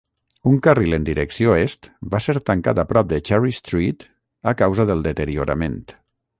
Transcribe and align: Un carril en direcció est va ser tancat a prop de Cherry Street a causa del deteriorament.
Un 0.51 0.55
carril 0.67 0.95
en 0.97 1.03
direcció 1.09 1.57
est 1.65 1.89
va 2.15 2.21
ser 2.27 2.35
tancat 2.49 2.83
a 2.85 2.87
prop 2.95 3.13
de 3.13 3.21
Cherry 3.29 3.55
Street 3.61 4.09
a 4.53 4.57
causa 4.65 4.91
del 4.93 5.09
deteriorament. 5.13 5.81